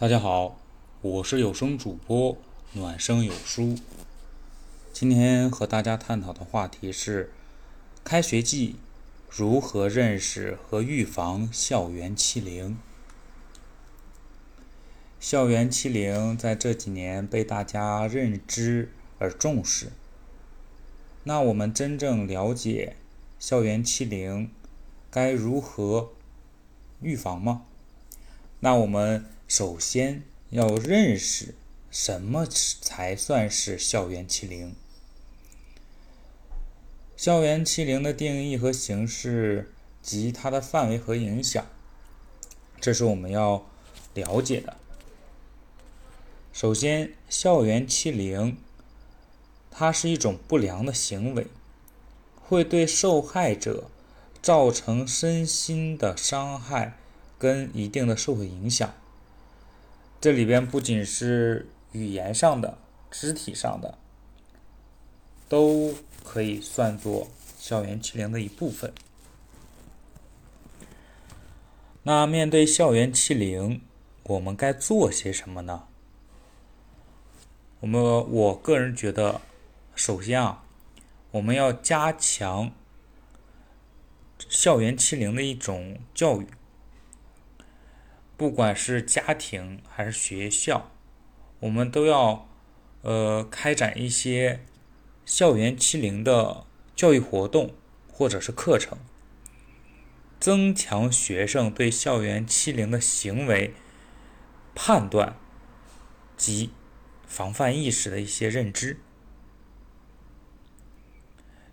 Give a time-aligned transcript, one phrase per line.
[0.00, 0.58] 大家好，
[1.02, 2.34] 我是有声主播
[2.72, 3.76] 暖声有书。
[4.94, 7.30] 今天和大家探讨的话题是：
[8.02, 8.76] 开学季
[9.28, 12.78] 如何认识和预防校园欺凌？
[15.20, 19.92] 校园欺凌在这几年被大家认知而重视。
[21.24, 22.96] 那我们真正了解
[23.38, 24.50] 校园欺凌
[25.10, 26.12] 该如何
[27.02, 27.66] 预防吗？
[28.60, 29.26] 那我们。
[29.50, 31.56] 首先要认识
[31.90, 34.76] 什么才算是校园欺凌。
[37.16, 41.66] 校园欺凌的定义和形式及它的范围和影响，
[42.80, 43.66] 这是我们要
[44.14, 44.76] 了解的。
[46.52, 48.56] 首先，校园欺凌，
[49.68, 51.48] 它是一种不良的行为，
[52.36, 53.90] 会对受害者
[54.40, 56.96] 造成身心的伤害
[57.36, 58.94] 跟一定的社会影响。
[60.20, 62.76] 这里边不仅是语言上的、
[63.10, 63.96] 肢体上的，
[65.48, 68.92] 都可以算作校园欺凌的一部分。
[72.02, 73.80] 那面对校园欺凌，
[74.24, 75.84] 我们该做些什么呢？
[77.80, 79.40] 我们我个人觉得，
[79.94, 80.64] 首先啊，
[81.30, 82.70] 我们要加强
[84.36, 86.46] 校园欺凌的一种教育。
[88.40, 90.90] 不管是家庭还是学校，
[91.58, 92.48] 我们都要
[93.02, 94.64] 呃开展一些
[95.26, 96.64] 校园欺凌的
[96.96, 97.74] 教育活动
[98.10, 98.96] 或者是课程，
[100.38, 103.74] 增强学生对校园欺凌的行为
[104.74, 105.36] 判断
[106.38, 106.70] 及
[107.26, 108.98] 防范意识的一些认知。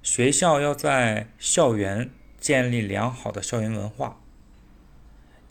[0.04, 4.20] 学校要在校园建立良好的校园文化。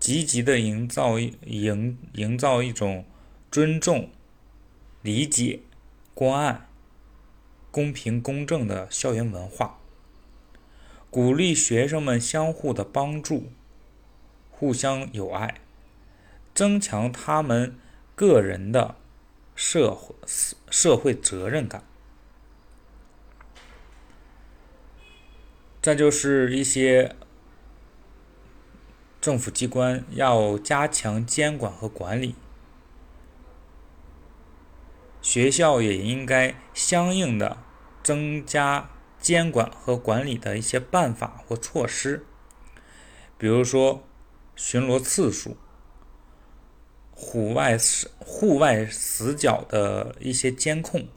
[0.07, 3.05] 积极的营造营营造一种
[3.51, 4.09] 尊重、
[5.03, 5.59] 理解、
[6.15, 6.69] 关爱、
[7.73, 9.81] 公平公正的校园文化，
[11.11, 13.51] 鼓励学生们相互的帮助、
[14.49, 15.61] 互相友爱，
[16.55, 17.77] 增强他们
[18.15, 18.95] 个人的
[19.57, 20.15] 社会
[20.71, 21.83] 社会责任感。
[25.83, 27.17] 再就是一些。
[29.27, 32.37] 政府机关要加强监管和管理，
[35.21, 37.59] 学校也应该相应的
[38.05, 38.89] 增加
[39.19, 42.25] 监管和管理的一些办法或措施，
[43.37, 44.05] 比如说
[44.55, 45.57] 巡逻次数、
[47.11, 51.09] 户外死户外死角的一些监控，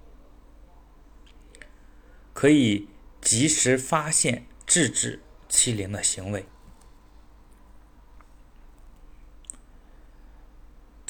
[2.33, 2.87] 可以
[3.21, 6.47] 及时发现、制止欺凌的行为。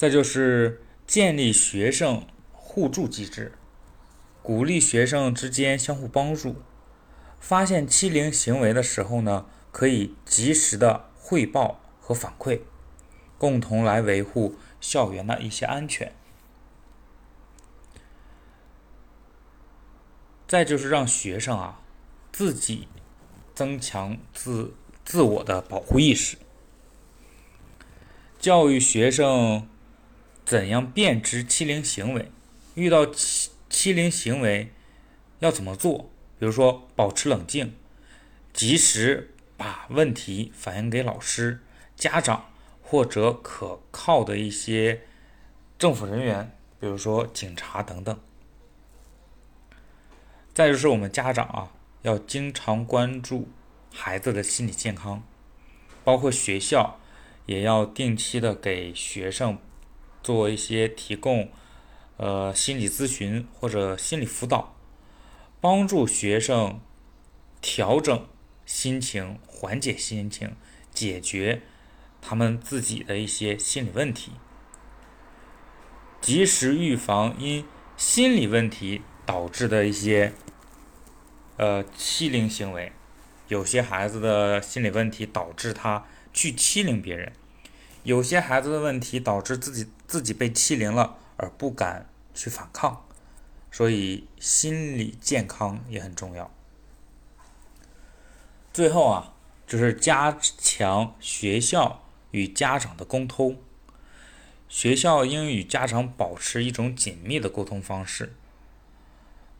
[0.00, 3.52] 再就是建立学生互助机制，
[4.42, 6.56] 鼓励学生之间相互帮助。
[7.38, 12.62] 发现欺凌行为的时候呢，可以及时的汇报和反馈，
[13.36, 16.14] 共同来维护校园的一些安全。
[20.48, 21.82] 再就是让学生啊
[22.32, 22.88] 自己
[23.54, 24.72] 增强自
[25.04, 26.38] 自我的保护意识，
[28.38, 29.68] 教育学生。
[30.50, 32.28] 怎样辨知欺凌行为？
[32.74, 34.72] 遇到欺欺凌行为
[35.38, 36.10] 要怎么做？
[36.40, 37.76] 比如说，保持冷静，
[38.52, 41.60] 及时把问题反映给老师、
[41.94, 42.50] 家长
[42.82, 45.02] 或者可靠的一些
[45.78, 48.18] 政府人员，比如说警察等等。
[50.52, 51.70] 再就是我们家长啊，
[52.02, 53.48] 要经常关注
[53.94, 55.22] 孩子的心理健康，
[56.02, 56.98] 包括学校
[57.46, 59.56] 也要定期的给学生。
[60.22, 61.50] 做一些提供，
[62.16, 64.76] 呃，心理咨询或者心理辅导，
[65.60, 66.80] 帮助学生
[67.60, 68.26] 调整
[68.64, 70.54] 心情、缓解心情、
[70.92, 71.62] 解决
[72.20, 74.32] 他们自己的一些心理问题，
[76.20, 77.64] 及时预防因
[77.96, 80.32] 心理问题导致的一些，
[81.56, 82.92] 呃，欺凌行为。
[83.48, 87.32] 有些孩子的心理问题导致他去欺凌别人。
[88.02, 93.04] 有些孩子的问题导致自己自己被欺凌了而不敢去反抗，
[93.70, 96.50] 所以心理健康也很重要。
[98.72, 99.34] 最后啊，
[99.66, 103.58] 就是加强学校与家长的沟通，
[104.68, 108.32] 学校应与家长保持一种紧密的沟通方式，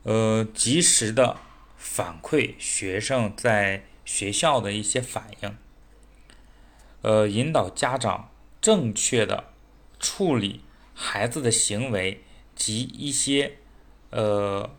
[0.04, 1.37] 呃，及时的
[1.76, 5.56] 反馈学生在学校的一些反应，
[7.02, 8.30] 呃，引导家长。
[8.61, 9.45] 正确的
[9.99, 10.62] 处理
[10.95, 12.23] 孩子的行为
[12.55, 13.59] 及一些
[14.11, 14.71] 呃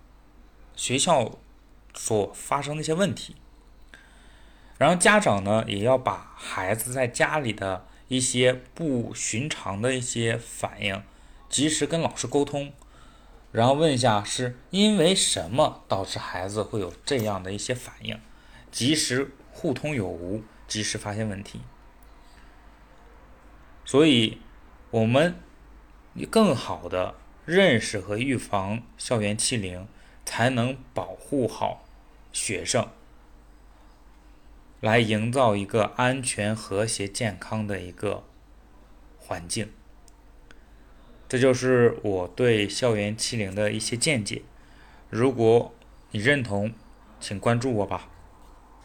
[0.75, 1.39] 学校
[1.93, 3.35] 所发生的一些问题。
[4.77, 11.03] 然后家长呢，也要把孩子在家里的一些不寻常的一些反应，
[11.49, 12.73] 及时跟老师沟通，
[13.51, 18.19] 然后问一下是因为什么导致孩子会有这样的一些反应，
[18.71, 21.61] 及时互通有无，及时发现问题。
[23.91, 24.37] 所以，
[24.89, 25.35] 我们
[26.29, 27.15] 更好的
[27.45, 29.85] 认识和预防校园欺凌，
[30.23, 31.83] 才能保护好
[32.31, 32.87] 学生，
[34.79, 38.23] 来营造一个安全、和谐、健康的一个
[39.17, 39.69] 环境。
[41.27, 44.43] 这就是我对校园欺凌的一些见解。
[45.09, 45.75] 如果
[46.11, 46.71] 你认同，
[47.19, 48.07] 请关注我吧。